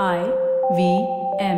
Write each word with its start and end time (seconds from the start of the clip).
I 0.00 0.18
V 0.76 0.78
M. 1.40 1.56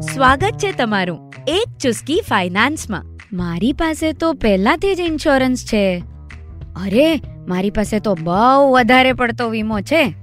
સ્વાગત 0.00 0.50
છે 0.50 0.72
તમારું 0.72 1.34
એક 1.46 1.78
ચુસ્કી 1.78 2.22
ફાઇનાન્સમાં. 2.28 3.04
મારી 3.32 3.72
પાસે 3.72 4.12
તો 4.12 4.32
પહેલાથી 4.32 4.94
જ 4.94 5.00
ઇન્સ્યોરન્સ 5.00 5.64
છે. 5.64 6.02
અરે, 6.76 7.20
મારી 7.48 7.70
પાસે 7.70 8.00
તો 8.00 8.14
બહુ 8.14 8.72
વધારે 8.72 9.12
પડતો 9.12 9.48
વીમો 9.48 9.80
છે. 9.80 10.14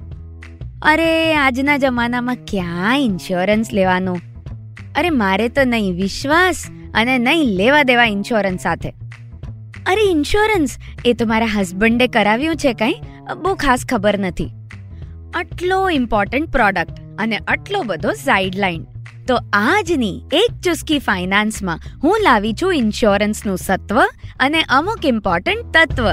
અરે, 0.82 1.36
આજના 1.36 1.78
જમાનામાં 1.78 2.36
ક્યાં 2.36 3.00
ઇન્સ્યોરન્સ 3.00 3.74
લેવાનું? 3.74 4.18
અરે, 4.96 5.10
મારે 5.10 5.50
તો 5.50 5.64
નહીં 5.64 5.94
વિશ્વાસ 5.94 6.68
અને 6.94 7.18
નહીં 7.18 7.44
લેવા 7.44 7.84
દેવા 7.84 8.06
ઇન્સ્યોરન્સ 8.06 8.62
સાથે. 8.62 8.99
અરે 9.90 10.02
ઇન્સ્યોરન્સ 10.12 10.78
એ 11.06 11.14
તો 11.14 11.26
મારા 11.26 11.46
હસબન્ડે 11.46 12.08
કરાવ્યું 12.08 12.56
છે 12.56 12.74
કંઈ. 12.74 12.96
બહુ 13.38 13.56
ખાસ 13.56 13.86
ખબર 13.90 14.18
નથી. 14.20 14.50
આટલો 15.34 15.90
ઇમ્પોર્ટન્ટ 15.90 16.50
પ્રોડક્ટ 16.50 17.00
અને 17.18 17.38
આટલો 17.38 17.84
બધો 17.84 18.14
સાઇડલાઇન 18.14 18.84
તો 19.28 19.38
આજની 19.54 20.22
એક 20.34 20.62
ચુસ્કી 20.62 21.00
ફાઇનાન્સમાં 21.00 21.80
હું 22.04 22.18
લાવી 22.22 22.54
છું 22.54 22.76
ઇન્સ્યોરન્સનું 22.76 23.58
સત્વ 23.58 24.02
અને 24.40 24.62
અમુક 24.70 25.06
ઇમ્પોર્ટન્ટ 25.06 25.78
તત્વ. 25.78 26.10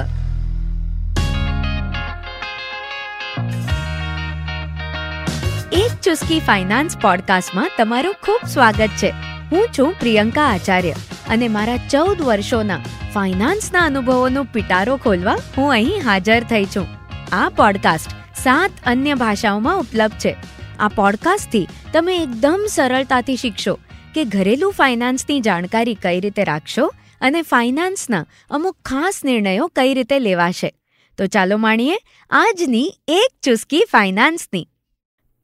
એક 5.73 6.01
ચુસ્કી 6.02 6.41
ફાઇનાન્સ 6.41 6.97
પોડકાસ્ટમાં 6.97 7.71
તમારું 7.79 8.15
ખૂબ 8.15 8.49
સ્વાગત 8.49 8.88
છે. 9.02 9.11
હું 9.52 9.69
છું 9.79 9.95
પ્રિયંકા 10.01 10.43
આચાર્ય. 10.43 10.95
અને 11.29 11.48
મારા 11.48 11.77
ચૌદ 11.77 12.23
વર્ષોના 12.23 12.80
ફાઇનાન્સના 13.15 13.80
અનુભવોનો 13.80 14.45
પિટારો 14.45 14.97
ખોલવા 14.97 15.37
હું 15.59 15.71
અહીં 15.71 16.05
હાજર 16.05 16.43
થઈ 16.43 16.65
છું. 16.65 16.87
આ 17.33 17.49
પોડકાસ્ટ 17.49 18.11
સાત 18.43 18.71
અન્ય 18.87 19.15
ભાષાઓમાં 19.15 19.79
ઉપલબ્ધ 19.79 20.19
છે. 20.19 20.37
આ 20.79 20.89
પોડકાસ્ટથી 20.89 21.69
તમે 21.93 22.16
એકદમ 22.16 22.66
સરળતાથી 22.71 23.37
શીખશો 23.37 23.79
કે 24.15 24.24
ઘરેલું 24.24 24.73
ફાઇનાન્સની 24.73 25.41
જાણકારી 25.41 25.95
કઈ 25.95 26.21
રીતે 26.21 26.45
રાખશો 26.45 26.95
અને 27.21 27.43
ફાઇનાન્સના 27.43 28.27
અમુક 28.51 28.77
ખાસ 28.85 29.24
નિર્ણયો 29.24 29.66
કઈ 29.66 29.95
રીતે 29.95 30.19
લેવાશે. 30.19 30.73
તો 31.19 31.27
ચાલો 31.27 31.57
માણીએ 31.57 31.99
આજની 32.30 32.93
એક 33.09 33.41
ચુસ્કી 33.43 33.85
ફાઇનાન્સની. 33.93 34.69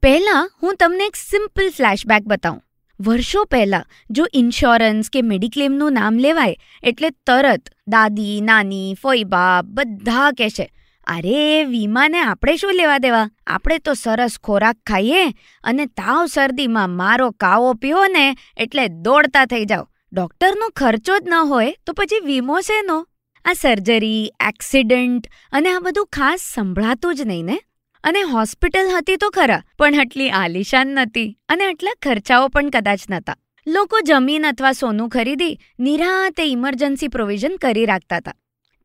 પહેલાં 0.02 0.50
હું 0.62 0.76
તમને 0.76 1.06
એક 1.06 1.16
સિમ્પલ 1.16 1.70
ફ્લેશબેક 1.70 2.22
બતાવું. 2.22 2.62
વર્ષો 3.06 3.44
પહેલાં 3.44 3.84
જો 4.10 4.26
ઇન્સ્યોરન્સ 4.34 5.10
કે 5.10 5.22
મેડિક્લેમનું 5.22 5.92
નામ 5.92 6.18
લેવાય, 6.18 6.56
એટલે 6.82 7.10
તરત 7.10 7.62
દાદી, 7.88 8.40
નાની 8.40 8.94
ફોઈબા 9.02 9.62
બધા 9.64 10.30
કહેશે, 10.30 10.72
અરે, 11.06 11.64
વીમાને 11.64 12.20
આપણે 12.20 12.56
શું 12.56 12.74
લેવા 12.74 12.98
દેવા? 12.98 13.30
આપણે 13.46 13.78
તો 13.78 13.92
સરસ 13.92 14.38
ખોરાક 14.44 14.76
ખાઈએ 14.86 15.28
અને 15.64 15.86
તાવ 15.86 16.26
શરદીમાં 16.26 16.90
મારો 16.90 17.30
કાવો 17.30 17.74
પીવો 17.74 18.06
ને 18.06 18.36
એટલે 18.56 18.88
દોડતા 18.88 19.46
થઈ 19.46 19.64
જાઓ. 19.64 19.88
ડૉક્ટરનો 20.12 20.68
ખર્ચો 20.68 21.18
જ 21.18 21.22
ન 21.26 21.34
હોય 21.34 21.74
તો 21.86 21.92
પછી 21.92 22.20
વીમો 22.20 22.60
શેનો? 22.60 23.06
આ 23.44 23.52
સર્જરી 23.52 24.32
એક્સિડન્ટ 24.48 25.26
અને 25.52 25.70
આ 25.70 25.78
બધું 25.80 26.06
ખાસ 26.06 26.40
સંભળાતું 26.54 27.14
જ 27.14 27.20
નહીં 27.20 27.44
ને? 27.44 27.60
અને 28.04 28.22
હોસ્પિટલ 28.22 28.90
હતી 28.96 29.16
તો 29.16 29.30
ખરા, 29.30 29.62
પણ 29.78 30.00
આટલી 30.00 30.30
આલિશાન 30.30 30.86
નથી 30.86 31.38
અને 31.48 31.64
આટલા 31.64 31.90
ખર્ચાઓ 32.02 32.48
પણ 32.48 32.70
કદાચ 32.70 33.00
નહોતા. 33.10 33.36
લોકો 33.66 34.00
જમીન 34.00 34.46
અથવા 34.46 34.72
સોનું 34.72 35.08
ખરીદી 35.08 35.58
નિરાતે 35.80 36.44
ઇમરજન્સી 36.44 37.08
પ્રોવિઝન 37.08 37.56
કરી 37.56 37.86
રાખતા 37.86 38.16
હતા. 38.16 38.34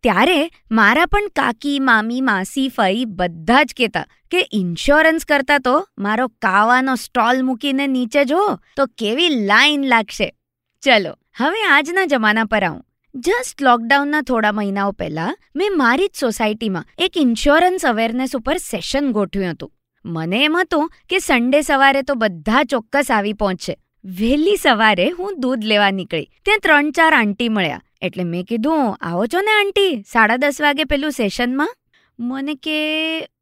ત્યારે 0.04 0.50
મારા 0.72 1.06
પણ 1.06 1.28
કાકી, 1.36 1.80
મામી, 1.80 2.22
માસી, 2.22 2.70
ફઈ 2.70 3.06
બધા 3.06 3.64
જ 3.64 3.74
કહેતા 3.78 4.06
કે 4.32 4.48
ઇન્સ્યોરન્સ 4.52 5.26
કરતા 5.26 5.60
તો 5.60 5.88
મારો 5.98 6.28
કાવાનો 6.28 6.96
સ્ટોલ 6.96 7.44
મૂકીને 7.44 7.88
નીચે 7.88 8.26
જો 8.26 8.60
તો 8.76 8.86
કેવી 8.86 9.30
લાઈન 9.30 9.88
લાગશે. 9.88 10.34
ચલો, 10.82 11.16
હવે 11.38 11.64
આજના 11.64 12.06
જમાના 12.06 12.44
પર 12.44 12.64
આવું. 12.64 12.87
જસ્ટ 13.20 13.62
લોકડાઉનના 13.62 14.22
થોડા 14.22 14.52
મહિનાઓ 14.52 14.92
પહેલા 14.92 15.36
મેં 15.56 15.78
મારી 15.78 16.08
જ 16.08 16.12
સોસાયટીમાં 16.20 16.86
એક 16.98 17.12
ઇન્સ્યોરન્સ 17.18 17.86
અવેરનેસ 17.86 18.36
ઉપર 18.36 18.58
સેશન 18.58 19.12
ગોઠવ્યું 19.12 19.52
હતું. 19.52 19.72
મને 20.06 20.44
એમ 20.44 20.58
હતું 20.58 20.92
કે 21.10 21.20
સન્ડે 21.20 21.62
સવારે 21.62 22.02
તો 22.02 22.16
બધા 22.16 22.64
ચોક્કસ 22.64 23.12
આવી 23.12 23.34
પહોંચશે. 23.34 23.78
વહેલી 24.06 24.56
સવારે 24.56 25.10
હું 25.10 25.40
દૂધ 25.40 25.66
લેવા 25.66 25.92
નીકળી. 25.92 26.30
ત્યાં 26.46 26.60
ત્રણ 26.60 26.92
ચાર 26.92 27.14
આંટી 27.14 27.50
મળ્યા. 27.50 27.82
એટલે 28.02 28.24
મેં 28.24 28.44
કીધું, 28.44 28.96
આવો 28.96 29.26
છો 29.26 29.42
ને 29.42 29.52
આંટી? 29.52 30.04
સાડા 30.08 30.38
દસ 30.38 30.62
વાગે 30.62 30.84
પેલું 30.84 31.12
સેશનમાં 31.12 31.76
મને 32.20 32.56
કે, 32.56 32.78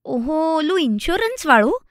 ઓહો, 0.06 0.58
ઓલું 0.58 0.82
ઇન્સ્યોરન્સ 0.82 1.48
વાળું? 1.48 1.82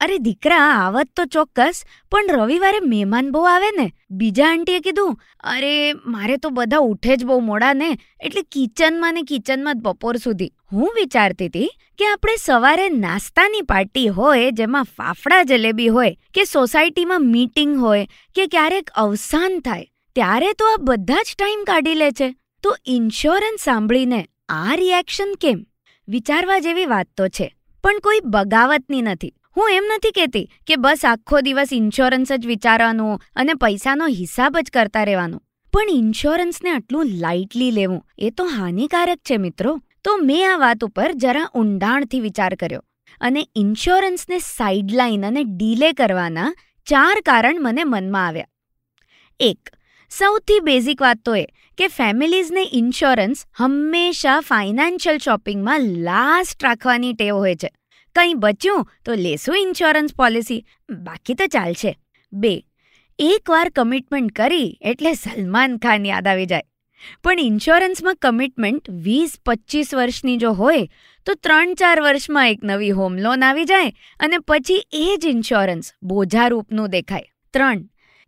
અરે 0.00 0.18
દીકરા, 0.18 0.58
આવત 0.58 1.06
તો 1.16 1.24
ચોક્કસ, 1.24 1.84
પણ 2.10 2.26
રવિવારે 2.30 2.80
મહેમાન 2.80 3.30
બહુ 3.30 3.42
આવે 3.42 3.70
ને. 3.70 3.92
બીજા 4.10 4.46
આંટીએ 4.46 4.80
કીધું, 4.80 5.18
અરે, 5.40 5.92
મારે 6.06 6.36
તો 6.36 6.50
બધા 6.50 6.78
ઉઠે 6.78 7.16
જ 7.16 7.24
બહુ 7.24 7.40
મોડા 7.40 7.72
ને, 7.72 7.98
એટલે 8.20 8.42
કિચનમાં 8.42 9.14
ને 9.14 9.22
કિચનમાં 9.22 9.74
જ 9.74 9.82
બપોર 9.82 10.16
સુધી. 10.16 10.52
હું 10.72 10.92
વિચારતી 10.96 11.46
હતી 11.46 11.70
કે 11.98 12.06
આપણે 12.06 12.36
સવારે 12.36 12.88
નાસ્તાની 12.88 13.62
પાર્ટી 13.62 14.08
હોય, 14.08 14.50
જેમાં 14.50 14.84
ફાફડા 14.84 15.42
જલેબી 15.42 15.88
હોય, 15.88 16.16
કે 16.34 16.44
સોસાયટીમાં 16.44 17.20
મીટિંગ 17.20 17.76
હોય, 17.76 18.08
કે 18.34 18.46
ક્યારેક 18.46 18.90
અવસાન 18.90 19.60
થાય, 19.60 19.86
ત્યારે 20.14 20.52
તો 20.52 20.64
આ 20.66 20.76
બધા 20.78 21.22
જ 21.22 21.34
ટાઈમ 21.38 21.64
કાઢી 21.64 21.94
લે 21.94 22.10
છે. 22.10 22.34
તો 22.62 22.76
ઇન્સ્યોરન્સ 22.86 23.64
સાંભળીને 23.64 24.26
આ 24.48 24.74
રિએક્શન 24.74 25.34
કેમ? 25.40 25.66
વિચારવા 26.08 26.58
જેવી 26.58 26.86
વાત 26.86 27.06
તો 27.16 27.28
છે, 27.28 27.54
પણ 27.84 27.98
કોઈ 27.98 28.20
બગાવતની 28.24 29.02
નથી. 29.02 29.32
હું 29.56 29.70
એમ 29.70 29.84
નથી 29.96 30.10
કહેતી 30.10 30.46
કે 30.66 30.76
બસ 30.76 31.04
આખો 31.04 31.40
દિવસ 31.40 31.72
ઇન્સ્યોરન્સ 31.72 32.32
જ 32.32 32.46
વિચારવાનું 32.46 33.20
અને 33.36 33.54
પૈસાનો 33.54 34.06
હિસાબ 34.06 34.58
જ 34.62 34.70
કરતા 34.70 35.04
રહેવાનું. 35.04 35.42
પણ 35.72 35.90
ઇન્સ્યોરન્સને 35.90 36.70
આટલું 36.70 37.06
લાઇટલી 37.06 37.70
લેવું 37.70 38.02
એ 38.18 38.30
તો 38.30 38.44
હાનિકારક 38.44 39.18
છે 39.18 39.36
મિત્રો. 39.36 39.80
તો 40.04 40.16
મેં 40.16 40.52
આ 40.52 40.56
વાત 40.56 40.84
ઉપર 40.84 41.12
જરા 41.12 41.50
ઊંડાણથી 41.54 42.20
વિચાર 42.20 42.54
કર્યો 42.54 42.82
અને 43.20 43.46
ઇન્સ્યોરન્સને 43.56 44.38
સાઇડલાઇન 44.38 45.26
અને 45.26 45.44
ડીલે 45.44 45.92
કરવાના 45.92 46.50
ચાર 46.86 47.20
કારણ 47.20 47.62
મને 47.62 47.84
મનમાં 47.84 48.26
આવ્યા. 48.26 48.46
એક, 49.40 49.70
સૌથી 50.10 50.60
બેઝિક 50.60 51.02
વાત 51.02 51.18
તો 51.24 51.34
એ 51.34 51.46
કે 51.78 51.88
ફેમિલીઝને 51.88 52.64
ઇન્સ્યોરન્સ 52.72 53.46
હંમેશા 53.56 54.40
ફાઇનાન્શિયલ 54.40 55.18
શોપિંગમાં 55.18 55.80
લાસ્ટ 55.80 56.64
રાખવાની 56.64 57.12
ટેવ 57.12 57.34
હોય 57.34 57.54
છે. 57.54 57.70
કંઈ 58.14 58.34
બચ્યું 58.34 58.88
તો 59.04 59.14
લેશું 59.14 59.58
ઇન્સ્યોરન્સ 59.58 60.14
પોલિસી 60.14 60.66
બાકી 60.90 61.34
તો 61.34 61.46
ચાલશે. 61.46 61.98
બે, 62.32 62.64
એકવાર 63.18 63.68
કમિટમેન્ટ 63.68 64.32
કરી 64.32 64.78
એટલે 64.80 65.12
સલમાન 65.14 65.78
ખાન 65.78 66.06
યાદ 66.06 66.28
આવી 66.28 66.46
જાય. 66.46 66.62
પણ 67.24 67.40
ઇન્સ્યોરન્સમાં 67.40 68.16
કમિટમેન્ટ 68.16 68.90
વીસ, 68.90 69.38
પચીસ 69.46 69.94
વર્ષની 69.94 70.36
જો 70.36 70.52
હોય, 70.52 70.88
તો 71.26 71.34
ત્રણ, 71.34 71.74
ચાર 71.74 72.00
વર્ષમાં 72.00 72.50
એક 72.50 72.60
નવી 72.64 72.90
હોમ 72.90 73.18
લોન 73.18 73.44
આવી 73.44 73.64
જાય 73.64 73.92
અને 74.20 74.38
પછી 74.38 74.86
એ 74.92 75.14
જ 75.18 75.26
ઇન્સ્યોરન્સ 75.26 75.92
બોજારૂપનું 76.02 76.90
દેખાય. 76.90 77.22
ત્રણ 77.52 77.76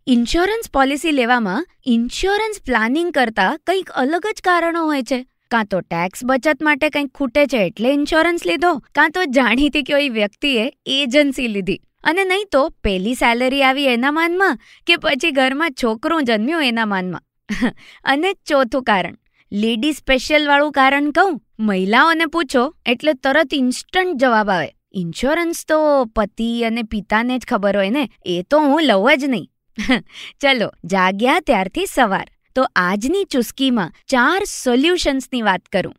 ઇન્સ્યોરન્સ 0.07 0.71
પોલિસી 0.71 1.11
લેવામાં 1.11 1.67
ઇન્સ્યોરન્સ 1.85 2.61
પ્લાનિંગ 2.65 3.11
કરતાં 3.11 3.59
કંઈક 3.67 3.89
અલગ 3.89 4.25
જ 4.37 4.41
કારણો 4.43 4.85
હોય 4.85 5.01
છે. 5.01 5.25
કાં 5.51 5.65
તો 5.65 5.81
ટેક્સ 5.81 6.25
બચત 6.25 6.63
માટે 6.63 6.89
કંઈક 6.89 7.11
ખૂટે 7.13 7.45
છે 7.45 7.57
એટલે 7.57 7.89
ઇન્સ્યોરન્સ 7.89 8.45
લીધો, 8.45 8.77
કાં 8.95 9.11
તો 9.11 9.25
જાણીતી 9.25 9.83
કોઈ 9.83 10.09
વ્યક્તિએ 10.09 10.71
એજન્સી 10.85 11.47
લીધી. 11.47 11.77
અને 12.03 12.23
નહીં 12.23 12.47
તો 12.51 12.69
પહેલી 12.83 13.15
સેલરી 13.15 13.63
આવી 13.63 13.87
એના 13.87 14.11
માનમાં 14.11 14.57
કે 14.87 14.97
પછી 14.97 15.31
ઘરમાં 15.31 15.71
છોકરો 15.71 16.21
જન્મ્યો 16.21 16.59
એના 16.59 16.85
માનમાં. 16.85 17.21
અને 18.03 18.33
ચોથું 18.33 18.83
કારણ 18.83 19.17
લેડી 19.51 19.93
સ્પેશિયલ 19.93 20.47
વાળું 20.47 20.71
કારણ 20.71 21.11
કહું, 21.11 21.41
મહિલાઓને 21.59 22.25
પૂછો 22.25 22.73
એટલે 22.85 23.13
તરત 23.13 23.53
ઇન્સ્ટન્ટ 23.53 24.19
જવાબ 24.21 24.49
આવે. 24.49 24.69
ઇન્સ્યોરન્સ 24.93 25.65
તો 25.65 26.05
પતિ 26.05 26.63
અને 26.63 26.83
પિતાને 26.83 27.37
જ 27.37 27.45
ખબર 27.45 27.77
હોય 27.77 27.89
ને, 27.89 28.09
એ 28.25 28.43
તો 28.49 28.59
હું 28.59 28.83
લઉં 28.83 29.17
જ 29.17 29.23
નહીં. 29.25 29.47
ચલો, 30.41 30.69
જાગ્યા 30.85 31.39
ત્યારથી 31.39 31.85
સવાર. 31.85 32.36
તો 32.57 32.67
આજની 32.75 33.23
ચુસ્કીમાં 33.23 33.91
ચાર 34.07 34.43
સોલ્યુશન્સની 34.43 35.41
વાત 35.41 35.61
કરું. 35.61 35.95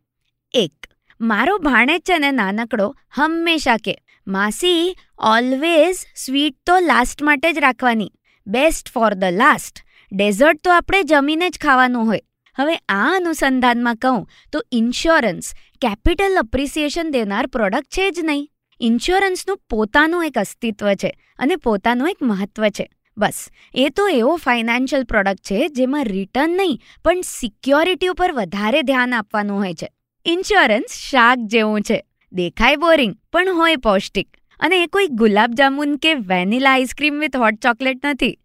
એક, 0.53 0.73
મારો 1.21 1.59
ભાણેજ 1.59 2.01
છે 2.01 2.19
ને 2.19 2.31
નાનકડો 2.31 2.97
હંમેશા 3.15 3.77
કે, 3.77 3.99
માસી 4.27 4.97
ઓલવેઝ 5.19 5.97
સ્વીટ 6.17 6.57
તો 6.67 6.79
લાસ્ટ 6.81 7.23
માટે 7.23 7.53
જ 7.53 7.59
રાખવાની. 7.59 8.11
Best 8.47 8.89
for 8.89 9.15
the 9.15 9.25
last 9.25 9.85
dessert 10.13 10.61
તો 10.65 10.71
આપણે 10.71 11.03
જમીને 11.03 11.51
જ 11.51 11.59
ખાવાનું 11.59 12.07
હોય. 12.07 12.21
હવે 12.57 12.77
આ 12.77 13.15
અનુસંધાનમાં 13.17 13.97
કહું 13.97 14.29
તો 14.53 14.65
ઇન્સ્યોરન્સ 14.73 15.55
કેપિટલ 15.81 16.39
અપ્રિસિએશન 16.39 17.11
દેનાર 17.11 17.47
પ્રોડક્ટ 17.47 17.87
છે 17.87 18.11
જ 18.11 18.21
નહીં. 18.23 18.51
ઇન્સ્યોરન્સનું 18.81 19.59
પોતાનું 19.71 20.27
એક 20.27 20.39
અસ્તિત્વ 20.39 20.95
છે 20.95 21.19
અને 21.39 21.57
પોતાનું 21.57 22.11
એક 22.11 22.17
મહત્વ 22.23 22.69
છે. 22.69 22.91
બસ, 23.19 23.49
એ 23.75 23.89
તો 23.89 24.09
એવો 24.09 24.37
ફાઇનાન્શિયલ 24.37 25.05
પ્રોડક્ટ 25.05 25.39
છે 25.39 25.69
જેમાં 25.69 26.05
રિટર્ન 26.05 26.51
નહીં, 26.51 26.81
પણ 27.05 27.21
સિક્યોરિટી 27.21 28.07
ઉપર 28.07 28.33
વધારે 28.33 28.83
ધ્યાન 28.83 29.15
આપવાનું 29.15 29.59
હોય 29.59 29.75
છે. 29.75 29.89
ઇન્સ્યોરન્સ 30.27 30.93
શાક 31.11 31.39
જેવું 31.39 31.83
છે. 31.83 32.05
દેખાય 32.33 32.77
બોરિંગ, 32.77 33.17
પણ 33.33 33.49
હોય 33.55 33.77
પૌષ્ટિક. 33.77 34.37
અને 34.61 34.83
એ 34.83 34.87
કોઈ 34.87 35.07
ગુલાબજામુન 35.07 35.97
કે 35.97 36.15
vanilla 36.15 36.73
ice cream 36.73 37.21
with 37.21 37.37
hot 37.37 37.55
chocolate 37.55 38.07
નથી. 38.07 38.39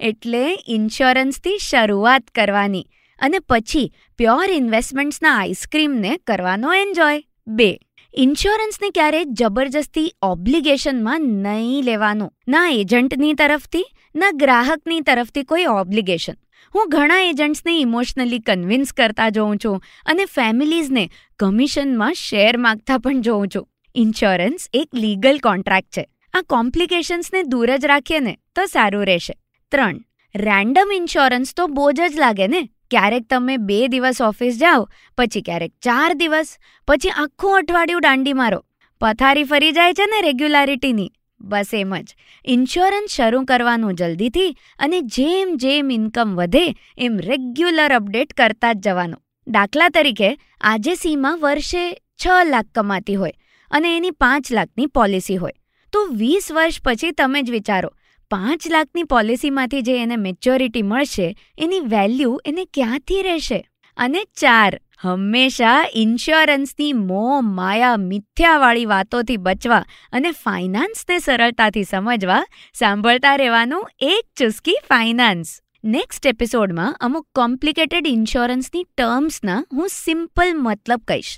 એટલે 0.00 0.58
ઇન્સ્યોરન્સથી 0.68 1.58
શરૂઆત 1.58 2.24
કરવાની. 2.34 2.86
અને 3.18 3.38
પછી 3.38 3.92
પ્યોર 4.18 4.50
ઇન્વેસ્ટમેન્ટ્સના 4.50 5.36
આઈસ્ક્રીમને 5.36 6.16
કરવાનો 6.26 6.72
એન્જોય. 6.72 7.24
બે. 7.46 7.78
ઇન્સ્યોરન્સને 8.14 8.90
ક્યારેય 8.90 9.24
જબરજસ્તી 9.24 10.14
ઓબ્લિગેશનમાં 10.22 11.20
નહીં 11.20 11.84
લેવાનું. 11.84 12.32
ના 12.48 12.68
એજન્ટની 12.68 13.34
તરફથી, 13.34 13.84
ના 14.16 14.30
ગ્રાહકની 14.30 15.00
તરફથી 15.00 15.42
કોઈ 15.42 15.64
ઓબ્લિગેશન. 15.64 16.32
હું 16.74 16.88
ઘણા 16.88 17.20
એજન્ટ્સને 17.20 17.80
ઇમોશનલી 17.80 18.38
કન્વિન્સ 18.38 18.92
કરતા 18.92 19.28
જોઉં 19.28 19.56
છું 19.64 19.82
અને 20.06 20.24
ફેમિલીઝને 20.24 21.10
કમિશનમાં 21.38 22.14
શેર 22.14 22.56
માગતા 22.56 22.98
પણ 22.98 23.20
જોઉં 23.20 23.48
છું. 23.48 23.68
ઇન્સ્યોરન્સ 23.94 24.68
એક 24.72 24.88
લીગલ 24.94 25.38
કોન્ટ્રાક્ટ 25.38 25.88
છે. 25.88 26.06
આ 26.34 26.42
કોમ્પ્લિકેશન્સને 26.42 27.42
દૂર 27.42 27.76
જ 27.76 27.84
રાખીએ 27.84 28.20
ને 28.20 28.38
તો 28.54 28.66
સારું 28.66 29.06
રહેશે. 29.06 29.34
ત્રણ, 29.70 29.96
રેન્ડમ 30.36 30.92
ઇન્સ્યોરન્સ 30.96 31.54
તો 31.56 31.66
બોજ 31.66 32.00
જ 32.00 32.18
લાગે 32.18 32.46
ને? 32.46 32.68
ક્યારેક 32.90 33.26
તમે 33.30 33.56
બે 33.56 33.88
દિવસ 33.88 34.22
ઓફિસ 34.22 34.58
જાઓ, 34.58 34.88
પછી 35.18 35.42
ક્યારેક 35.42 35.72
ચાર 35.82 36.12
દિવસ, 36.12 36.58
પછી 36.88 37.08
આખું 37.08 37.56
અઠવાડિયું 37.56 38.00
દાંડી 38.00 38.32
મારો. 38.32 38.64
પથારી 39.00 39.44
ફરી 39.44 39.72
જાય 39.72 39.94
છે 39.94 40.06
ને 40.06 40.20
રેગ્યુલારિટીની. 40.20 41.12
બસ 41.40 41.66
એમ 41.74 41.96
જ. 41.96 42.14
ઇન્સ્યોરન્સ 42.44 43.10
શરૂ 43.10 43.44
કરવાનું 43.44 43.94
જલ્દીથી 43.94 44.56
અને 44.78 45.00
જેમ 45.00 45.56
જેમ 45.56 45.90
ઇન્કમ 45.90 46.36
વધે, 46.36 46.74
એમ 46.98 47.18
રેગ્યુલર 47.18 47.92
અપડેટ 47.92 48.32
કરતા 48.32 48.72
જ 48.72 48.76
જવાનું. 48.76 49.22
દાખલા 49.46 49.88
તરીકે, 49.88 50.36
આજે 50.60 50.94
સીમા 50.94 51.36
વર્ષે 51.36 51.94
છ 51.94 52.26
લાખ 52.44 52.64
કમાતી 52.74 53.14
હોય 53.14 53.32
અને 53.70 53.96
એની 53.96 54.10
પાંચ 54.10 54.52
લાખની 54.52 54.86
પોલિસી 54.86 55.36
હોય. 55.36 55.52
તો 55.92 56.06
વીસ 56.06 56.52
વર્ષ 56.52 56.80
પછી 56.84 57.10
તમે 57.10 57.42
જ 57.42 57.50
વિચારો 57.50 57.90
પાંચ 58.30 58.66
લાખની 58.70 59.02
પોલિસીમાંથી 59.04 59.82
જે 59.82 59.96
એને 60.02 60.16
મેચ્યોરિટી 60.16 60.82
મળશે, 60.82 61.26
એની 61.58 61.80
વેલ્યુ 61.80 62.36
એને 62.44 62.64
ક્યાંથી 62.64 63.22
રહેશે? 63.22 63.58
અને 63.96 64.20
ચાર, 64.40 64.72
હંમેશા 64.98 65.78
ઇન્સ્યોરન્સની 65.94 66.92
મોહ 66.92 67.40
માયા 67.40 67.96
મિથ્યાવાળી 67.96 68.84
વાતોથી 68.84 69.36
બચવા 69.36 69.80
અને 70.12 70.30
ફાઇનાન્સને 70.30 71.18
સરળતાથી 71.18 71.84
સમજવા, 71.84 72.44
સાંભળતા 72.74 73.34
રહેવાનું 73.36 73.90
એક 74.00 74.24
ચુસ્કી 74.36 74.78
ફાઇનાન્સ 74.88 75.50
નેક્સ્ટ 75.84 76.26
એપિસોડમાં 76.26 76.96
અમુક 77.00 77.26
કોમ્પ્લિકેટેડ 77.34 78.06
ઇન્સ્યોરન્સની 78.06 78.84
ટર્મ્સના 78.84 79.60
હું 79.72 79.88
સિમ્પલ 79.88 80.52
મતલબ 80.54 81.02
કહીશ. 81.08 81.32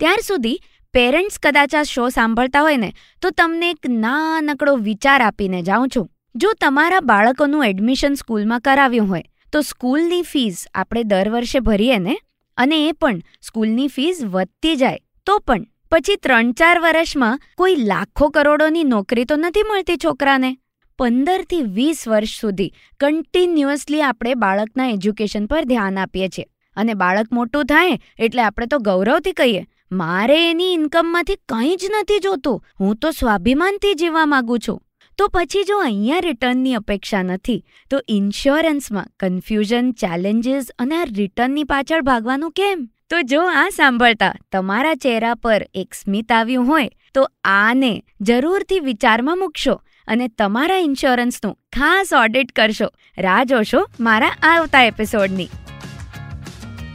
ત્યાર 0.00 0.20
સુધી 0.24 0.58
પેરેન્ટ્સ 0.94 1.38
કદાચ 1.38 1.74
આ 1.74 1.82
શો 1.82 2.08
સાંભળતા 2.08 2.60
હોય 2.60 2.76
ને, 2.76 2.90
તો 3.22 3.30
તમને 3.30 3.70
એક 3.70 3.86
નાનકડો 3.88 4.74
વિચાર 4.88 5.20
આપીને 5.22 5.62
જાઉં 5.62 5.88
છું. 5.88 6.08
જો 6.34 6.52
તમારા 6.60 7.00
બાળકોનું 7.00 7.66
એડમિશન 7.66 8.14
સ્કૂલમાં 8.14 8.60
કરાવ્યું 8.60 9.08
હોય, 9.08 9.22
તો 9.52 9.60
સ્કૂલની 9.60 10.22
ફીસ 10.22 10.66
આપણે 10.74 11.02
દર 11.02 11.28
વર્ષે 11.28 11.60
ભરીએ 11.60 11.98
ને? 11.98 12.18
અને 12.56 12.88
એ 12.88 12.92
પણ, 12.92 13.18
સ્કૂલની 13.42 13.88
ફીસ 13.88 14.24
વધતી 14.24 14.76
જાય, 14.76 14.98
તો 15.26 15.38
પણ. 15.38 15.64
પછી 15.90 16.16
ત્રણ 16.16 16.52
ચાર 16.52 16.80
વર્ષમાં 16.80 17.40
કોઈ 17.56 17.76
લાખો 17.76 18.28
કરોડોની 18.28 18.84
નોકરી 18.84 19.24
તો 19.24 19.36
નથી 19.36 19.62
મળતી 19.62 19.96
છોકરાને? 19.96 20.56
પંદરથી 20.98 21.62
વીસ 21.62 22.08
વર્ષ 22.08 22.40
સુધી 22.40 22.72
કન્ટિન્યુઅસલી 23.00 24.02
આપણે 24.02 24.34
બાળકના 24.34 24.88
એજ્યુકેશન 24.88 25.46
પર 25.46 25.64
ધ્યાન 25.64 25.98
આપીએ 25.98 26.28
છીએ. 26.28 26.44
અને 26.76 26.94
બાળક 26.94 27.32
મોટું 27.32 27.64
થાય, 27.64 27.98
એટલે 28.18 28.42
આપણે 28.42 28.66
તો 28.66 28.78
ગૌરવથી 28.78 29.32
કહીએ, 29.32 29.66
મારે 29.92 30.50
એની 30.50 30.72
ઇન્કમમાંથી 30.72 31.36
કંઈ 31.48 31.76
જ 31.76 31.84
નથી 32.00 32.18
જોતું. 32.18 32.64
હું 32.80 32.96
તો 32.96 33.10
સ્વાભિમાનથી 33.10 33.94
જીવવા 33.94 34.26
માંગુ 34.26 34.58
છું. 34.58 34.82
તો 35.22 35.28
પછી 35.28 35.64
જો 35.64 35.74
અહીંયા 35.78 36.20
રિટર્નની 36.20 36.74
અપેક્ષા 36.74 37.22
નથી, 37.22 37.64
તો 37.90 37.98
ઇન્સ્યોરન્સમાં 38.08 39.04
કન્ફ્યુઝન, 39.20 39.92
ચેલેન્જીસ 39.92 40.70
અને 40.78 40.94
આ 40.96 41.04
રિટર્નની 41.04 41.64
પાછળ 41.64 42.00
ભાગવાનું 42.00 42.50
કેમ? 42.50 42.88
તો 43.10 43.22
જો 43.22 43.42
આ 43.50 43.68
સાંભળતા 43.68 44.30
તમારા 44.52 44.94
ચહેરા 44.94 45.34
પર 45.34 45.66
એક 45.74 45.94
સ્મિત 45.94 46.32
આવ્યું 46.32 46.66
હોય, 46.66 46.88
તો 47.14 47.28
આને 47.44 48.02
જરૂરથી 48.20 48.80
વિચારમાં 48.80 49.38
મૂકશો 49.38 49.76
અને 50.06 50.28
તમારા 50.28 50.76
ઇન્સ્યોરન્સનું 50.76 51.54
ખાસ 51.54 52.12
ઓડિટ 52.12 52.52
કરશો. 52.52 52.88
રાહ 53.18 53.44
જોશો 53.44 53.84
મારા 54.00 54.32
આવતા 54.42 54.82
એપિસોડની. 54.82 55.48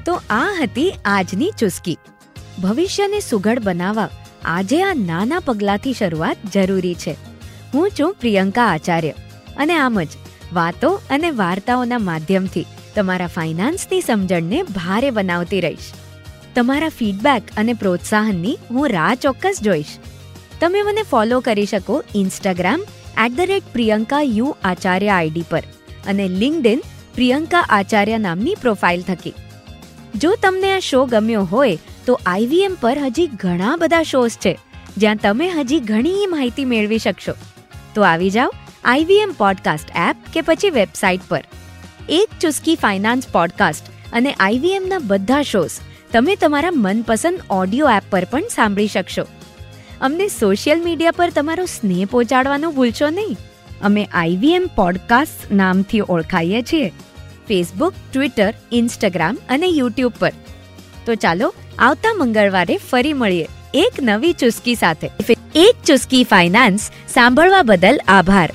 તો 0.06 0.20
આ 0.30 0.44
હતી 0.62 0.92
આજની 1.06 1.52
ચુસ્કી. 1.60 1.98
ભવિષ્યને 2.62 3.20
સુઘડ 3.20 3.60
બનાવવા 3.60 4.10
આજે 4.46 4.84
આ 4.84 4.94
નાના 4.94 5.40
પગલાંથી 5.40 5.94
શરૂઆત 5.94 6.38
જરૂરી 6.54 6.96
છે. 6.96 7.37
હું 7.74 7.92
છું 8.00 8.16
પ્રિયંકા 8.20 8.66
આચાર્ય. 8.66 9.14
અને 9.58 9.76
આમ 9.76 10.02
જ, 10.02 10.08
વાતો 10.54 11.02
અને 11.10 11.32
વાર્તાઓના 11.32 11.98
માધ્યમથી 11.98 12.66
તમારા 12.96 13.28
ફાઇનાન્સની 13.28 14.02
સમજણને 14.02 14.64
ભારે 14.64 15.12
બનાવતી 15.12 15.62
રહીશ. 15.62 15.90
તમારા 16.56 16.90
ફીડબેક 16.90 17.44
અને 17.58 17.74
પ્રોત્સાહનની 17.74 18.58
હું 18.72 18.90
રાહ 18.90 19.16
ચોક્કસ 19.16 19.60
જોઈશ. 19.62 19.98
તમે 20.60 20.82
મને 20.82 21.04
ફોલો 21.04 21.40
કરી 21.40 21.66
શકો 21.66 22.04
Instagram 22.16 22.86
at 23.26 23.36
the 23.36 23.40
rate 23.40 23.64
Priyanka 23.74 24.22
U 24.22 24.56
Acharya 24.64 25.10
ID 25.10 25.44
પર 25.50 25.64
અને 26.06 26.28
લિંકડિન 26.28 26.82
પ્રિયંકા 27.16 27.66
આચાર્ય 27.70 28.18
નામની 28.18 28.56
પ્રોફાઇલ 28.62 29.02
થકી. 29.02 29.34
જો 30.16 30.36
તમને 30.42 30.74
આ 30.74 30.80
શો 30.80 31.06
ગમ્યો 31.06 31.44
હોય, 31.44 31.78
તો 32.06 32.20
આઈવીએમ 32.26 32.76
પર 32.82 32.98
હજી 33.00 33.28
ઘણા 33.28 33.76
બધા 33.76 34.04
શોઝ 34.04 34.32
છે, 34.32 34.58
જ્યાં 34.98 35.16
તમે 35.16 35.50
હજી 35.50 35.80
ઘણી 35.80 36.26
માહિતી 36.28 36.66
મેળવી 36.66 36.98
શકશો. 36.98 37.32
તો 37.98 38.04
આવી 38.04 38.30
જાઓ 38.30 38.54
આઈવીએમ 38.86 39.32
પોડકાસ્ટ 39.32 39.90
એપ 40.10 40.16
કે 40.34 40.42
પછી 40.42 40.70
વેબસાઇટ 40.70 41.22
પર. 41.30 41.44
એક 42.10 42.40
ચુસ્કી 42.42 42.76
ફાઇનાન્સ 42.76 43.28
પોડકાસ્ટ 43.28 43.86
અને 44.14 44.34
આઈવીએમના 44.40 44.98
બધા 45.00 45.42
શોઝ 45.42 45.72
તમે 46.14 46.36
તમારા 46.36 46.70
મનપસંદ 46.76 47.40
ઓડિયો 47.50 47.90
એપ 47.90 48.04
પર 48.10 48.26
પણ 48.26 48.42
સાંભળી 48.42 48.88
શકશો. 48.88 49.24
અમને 50.02 50.28
સોશિયલ 50.28 50.84
મીડિયા 50.84 51.12
પર 51.12 51.30
તમારો 51.30 51.66
સ્નેહ 51.66 52.06
પહોંચાડવાનું 52.06 52.76
ભૂલશો 52.76 53.10
નહીં. 53.10 53.38
અમે 53.82 54.08
આઈવીએમ 54.14 54.70
પોડકાસ્ટ 54.76 55.52
નામથી 55.52 56.02
ઓળખાઈએ 56.10 56.62
છીએ. 56.62 56.90
ફેસબુક 57.48 57.94
ટ્વિટર 58.14 58.54
ઇન્સ્ટાગ્રામ 58.72 59.38
અને 59.50 59.68
યુટ્યુબ 59.68 60.14
પર. 60.20 60.32
તો 61.06 61.16
ચાલો 61.16 61.54
આવતા 61.80 62.14
મંગળવારે 62.14 62.78
ફરી 62.78 63.14
મળીએ 63.14 63.48
એક 63.74 63.94
નવી 64.02 64.34
ચુસ્કી 64.34 64.76
સાથે. 64.76 65.37
એક 65.58 65.78
ચુસ્કી 65.86 66.24
ફાઇનાન્સ 66.24 66.84
સાંભળવા 67.14 67.64
બદલ 67.64 67.98
આભાર. 68.08 68.50